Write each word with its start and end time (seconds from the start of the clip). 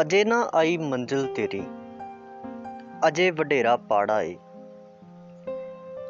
ਅਜੇ 0.00 0.24
ਨਾ 0.24 0.50
ਆਈ 0.54 0.76
ਮੰਜ਼ਿਲ 0.76 1.34
ਤੇਰੀ, 1.34 1.62
ਅਜੇ 3.08 3.30
ਵਡੇਰਾ 3.30 3.76
ਪਾੜਾ 3.76 4.22
ਏ। 4.22 4.36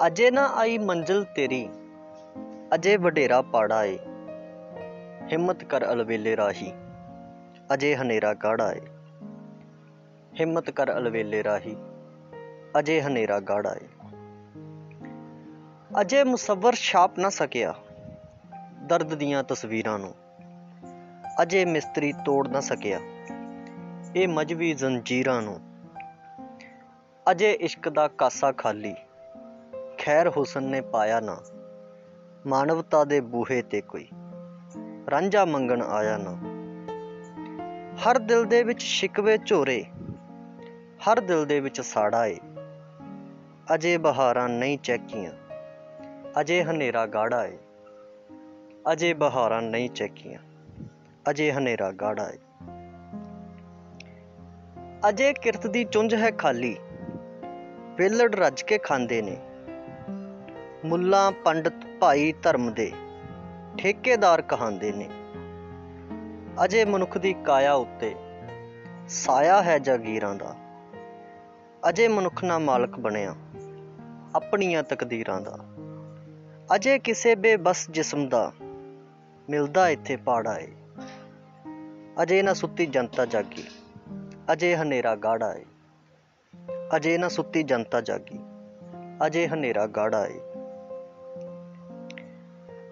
ਅਜੇ 0.06 0.30
ਨਾ 0.30 0.46
ਆਈ 0.46 0.78
ਮੰਜ਼ਿਲ 0.78 1.24
ਤੇਰੀ, 1.24 1.68
ਅਜੇ 2.74 2.96
ਵਡੇਰਾ 2.96 3.42
ਪਾੜਾ 3.42 3.84
ਏ। 3.84 3.98
ਹਿੰਮਤ 5.32 5.64
ਕਰ 5.64 5.92
ਅਲਵੇਲੇ 5.92 6.36
ਰਾਹੀ, 6.36 6.72
ਅਜੇ 7.74 7.96
ਹਨੇਰਾ 7.96 8.34
ਗਾੜਾ 8.34 8.72
ਏ। 8.72 8.80
ਹਿੰਮਤ 10.40 10.70
ਕਰ 10.70 10.98
ਅਲਵੇਲੇ 10.98 11.44
ਰਾਹੀ, 11.44 11.76
ਅਜੇ 12.78 13.02
ਹਨੇਰਾ 13.02 13.40
ਗਾੜਾ 13.40 13.74
ਏ। 13.74 13.88
ਅਜੇ 16.00 16.24
ਮੁਸੱਵਰ 16.24 16.74
ਛਾਪ 16.74 17.18
ਨਾ 17.18 17.28
ਸਕਿਆ, 17.28 17.74
ਦਰਦ 18.82 19.14
ਦੀਆਂ 19.14 19.42
ਤਸਵੀਰਾਂ 19.42 19.98
ਨੂੰ। 19.98 20.14
ਅਜੇ 21.42 21.64
ਮਿਸਤਰੀ 21.64 22.12
ਤੋੜ 22.12 22.48
ਨਾ 22.48 22.60
ਸਕਿਆ। 22.60 23.00
ਇਹ 24.16 24.28
ਮਜਵੀ 24.28 24.72
ਜ਼ੰਜੀਰਾਂ 24.74 25.42
ਨੂੰ। 25.42 25.60
ਅਜੇ 27.30 27.52
ਇਸ਼ਕ 27.52 27.88
ਦਾ 27.88 28.08
ਕਾਸਾ 28.08 28.52
ਖਾਲੀ, 28.52 28.94
ਖੈਰ 29.98 30.28
ਹੁਸਨ 30.28 30.62
ਨੇ 30.62 30.80
ਪਾਇਆ 30.80 31.20
ਨਾ, 31.20 31.36
ਮਾਨਵਤਾ 32.46 33.04
ਦੇ 33.04 33.20
ਬੂਹੇ 33.20 33.62
ਤੇ 33.62 33.80
ਕੋਈ, 33.80 34.08
ਰਾਂਝਾ 35.10 35.44
ਮੰਗਣ 35.44 35.82
ਆਇਆ 35.82 36.16
ਨਾ। 36.16 36.32
ਹਰ 37.96 38.18
ਦਿਲ 38.18 38.44
ਦੇ 38.44 38.62
ਵਿੱਚ 38.62 38.82
ਸ਼ਿਕਵੇ 38.82 39.38
ਝੋਰੇ, 39.38 39.84
ਹਰ 41.06 41.20
ਦਿਲ 41.20 41.44
ਦੇ 41.46 41.60
ਵਿੱਚ 41.60 41.80
ਸਾੜਾ 41.80 42.26
ਏ। 42.26 42.36
ਅਜੇ 43.74 43.96
ਬਹਾਰਾਂ 43.98 44.48
ਨਹੀਂ 44.48 44.78
ਚੈਕੀਆਂ, 44.78 45.32
ਅਜੇ 46.40 46.62
ਹਨੇਰਾ 46.62 47.06
ਗਾੜਾ 47.06 47.44
ਏ। 47.44 47.58
ਅਜੇ 48.92 49.14
ਬਹਾਰਾਂ 49.14 49.62
ਨਹੀਂ 49.62 49.90
ਚੈਕੀਆਂ, 49.90 50.40
ਅਜੇ 51.30 51.52
ਹਨੇਰਾ 51.52 51.92
ਗਾੜਾ 51.92 52.30
ਏ। 52.30 52.38
ਅਜੇ 55.08 55.32
ਕਿਰਤ 55.32 55.66
ਦੀ 55.66 55.84
ਚੁੰਝ 55.84 56.14
ਹੈ 56.14 56.30
ਖਾਲੀ। 56.30 56.76
ਵੇਲੜ 57.96 58.34
ਰੱਜ 58.34 58.62
ਕੇ 58.62 58.78
ਖਾਂਦੇ 58.78 59.22
ਨੇ। 59.22 59.36
ਮੁੱਲਾ 60.84 61.30
ਪੰਡਤ 61.30 61.86
ਭਾਈ 62.00 62.32
ਧਰਮ 62.32 62.72
ਦੇ 62.72 62.92
ਠੇਕੇਦਾਰ 63.78 64.42
ਕਹਾਂਦੇ 64.42 64.92
ਨੇ। 64.92 65.08
ਅਜੇ 66.64 66.84
ਮਨੁੱਖ 66.84 67.18
ਦੀ 67.18 67.32
ਕਾਇਆ 67.32 67.72
ਉੱਤੇ 67.72 68.14
ਸਾਇਆ 69.08 69.62
ਹੈ 69.62 69.78
ਜਾਗੀਰਾਂ 69.78 70.34
ਦਾ। 70.34 70.56
ਅਜੇ 71.88 72.08
ਮਨੁੱਖ 72.08 72.44
ਨਾ 72.44 72.58
ਮਾਲਕ 72.58 72.98
ਬਣਿਆ 73.00 73.34
ਆਪਣੀਆਂ 74.34 74.82
ਤਕਦੀਰਾਂ 74.82 75.40
ਦਾ। 75.40 75.58
ਅਜੇ 76.74 76.98
ਕਿਸੇ 76.98 77.34
ਬੇਬਸ 77.34 77.90
ਜਿਸਮ 77.90 78.28
ਦਾ 78.28 78.52
ਮਿਲਦਾ 79.50 79.88
ਇੱਥੇ 79.88 80.16
ਪਾੜਾ 80.16 80.58
ਏ 80.58 80.68
ਅਜੇ 82.22 82.42
ਨਾ 82.42 82.52
ਸੁੱਤੀ 82.52 82.86
ਜਨਤਾ 82.86 83.26
ਜਾਗੀ। 83.26 83.64
ਅਜੇ 84.52 84.76
ਹਨੇਰਾ 84.76 85.14
ਗਾੜਾ 85.14 85.54
ਏ। 85.54 85.64
ਅਜੇ 86.96 87.18
ਨਾ 87.18 87.28
ਸੁੱਤੀ 87.28 87.62
ਜਨਤਾ 87.62 88.00
ਜਾਗੀ। 88.00 88.38
ਅਜੇ 89.26 89.48
ਹਨੇਰਾ 89.48 89.86
ਗਾੜਾ 89.86 90.26
ਏ। 90.26 90.40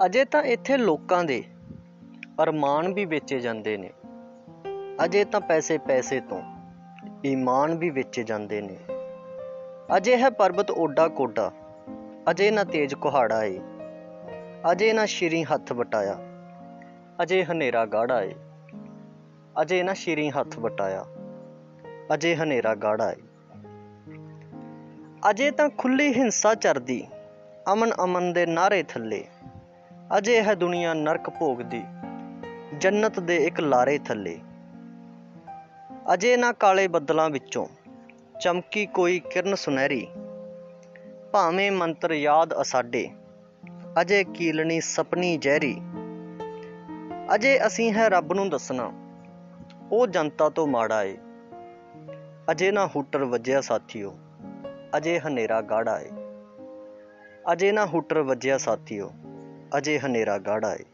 ਅਜੇ 0.06 0.24
ਤਾਂ 0.24 0.42
ਇੱਥੇ 0.42 0.76
ਲੋਕਾਂ 0.76 1.24
ਦੇ 1.24 1.44
ਅਰਮਾਨ 2.42 2.94
ਵੀ 2.94 3.04
ਵੇਚੇ 3.04 3.40
ਜਾਂਦੇ 3.40 3.76
ਨੇ। 3.76 3.90
ਅਜੇ 5.04 5.24
ਤਾਂ 5.24 5.40
ਪੈਸੇ 5.40 5.78
ਪੈਸੇ 5.78 6.20
ਤੋਂ 6.20 6.42
ਈਮਾਨ 7.24 7.74
ਵੀ 7.74 7.90
ਵੇਚੇ 7.90 8.22
ਜਾਂਦੇ 8.22 8.60
ਨੇ। 8.60 8.76
ਅਜੇ 9.96 10.16
ਹੈ 10.16 10.30
ਪਰਬਤ 10.30 10.70
ਓਡਾ 10.70 11.08
ਕੋਡਾ। 11.08 11.52
ਅਜੇ 12.30 12.50
ਨਾ 12.50 12.64
ਤੇਜ 12.64 12.94
ਕੁਹਾੜਾ 12.94 13.44
ਏ। 13.44 13.60
ਅਜੇ 14.72 14.92
ਨਾ 14.92 15.06
ਸ਼ੀਰੀ 15.06 15.44
ਹੱਥ 15.44 15.72
ਵਟਾਇਆ। 15.72 16.18
ਅਜੇ 17.22 17.44
ਹਨੇਰਾ 17.44 17.86
ਗਾੜਾ 17.86 18.22
ਏ। 18.22 18.34
ਅਜੇ 19.62 19.82
ਨਾ 19.82 19.94
ਸ਼ੀਰੀ 19.94 20.30
ਹੱਥ 20.30 20.58
ਵਟਾਇਆ। 20.58 21.04
ਅਜੇ 22.14 22.36
ਹਨੇਰਾ 22.36 22.74
ਗਾੜਾ 22.74 23.12
ਏ। 23.12 23.16
ਅਜੇ 25.30 25.50
ਤਾਂ 25.50 25.68
ਖੁੱਲੀ 25.68 26.14
ਹਿੰਸਾ 26.14 26.54
ਚਰਦੀ, 26.54 27.06
ਅਮਨ 27.72 27.92
ਅਮਨ 28.04 28.32
ਦੇ 28.32 28.46
ਨਾਰੇ 28.46 28.82
ਥੱਲੇ। 28.82 29.24
ਅਜੇ 30.18 30.42
ਹੈ 30.42 30.54
ਦੁਨੀਆ 30.54 30.94
ਨਰਕ 30.94 31.30
ਭੋਗਦੀ, 31.30 31.84
ਜੰਨਤ 32.78 33.20
ਦੇ 33.20 33.36
ਇੱਕ 33.36 33.60
ਲਾਰੇ 33.60 33.98
ਥੱਲੇ। 33.98 34.40
ਅਜੇ 36.14 36.36
ਨਾ 36.36 36.52
ਕਾਲੇ 36.52 36.88
ਬੱਦਲਾਂ 36.88 37.30
ਵਿੱਚੋਂ, 37.30 37.66
ਚਮਕੀ 38.40 38.86
ਕੋਈ 38.86 39.20
ਕਿਰਨ 39.20 39.54
ਸੁਨਹਿਰੀ। 39.54 40.06
ਭਾਵੇਂ 41.32 41.72
ਮੰਤਰ 41.72 42.12
ਯਾਦ 42.12 42.60
ਅਸਾਡੇ, 42.60 43.10
ਅਜੇ 44.00 44.24
ਕੀਲਣੀ 44.24 44.80
ਸਪਨੀ 44.80 45.36
ਜ਼ਹਿਰੀ। 45.36 45.80
ਅਜੇ 47.34 47.66
ਅਸੀਂ 47.66 47.92
ਹੈ 47.92 48.08
ਰੱਬ 48.08 48.32
ਨੂੰ 48.32 48.48
ਦੱਸਣਾ, 48.50 48.92
ਉਹ 49.92 50.06
ਜਨਤਾ 50.06 50.48
ਤੋਂ 50.48 50.66
ਮਾੜਾ 50.66 51.02
ਏ। 51.02 51.16
ਅਜੇ 52.50 52.72
ਨਾ 52.72 52.86
ਹੂਟਰ 52.86 53.24
ਵੱਜਿਆ 53.24 53.60
ਸਾਥੀਓ, 53.60 54.18
ਅਜੇ 54.96 55.18
ਹਨੇਰਾ 55.18 55.60
ਗਾੜਾ 55.60 56.00
ਏ। 56.00 56.10
ਅਜੇ 57.52 57.72
ਨਾ 57.72 57.86
ਹੂਟਰ 57.86 58.20
ਵੱਜਿਆ 58.22 58.58
ਸਾਥੀਓ, 58.58 59.10
ਅਜੇ 59.78 59.98
ਹਨੇਰਾ 59.98 60.38
ਗਾੜਾ 60.38 60.74
ਏ। 60.74 60.84